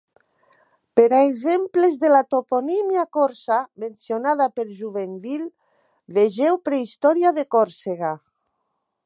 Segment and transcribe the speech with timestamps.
[0.99, 5.47] Per a exemples de la toponímia corsa mencionada per Jubainville,
[6.19, 8.13] vegeu Prehistòria de Còrsega.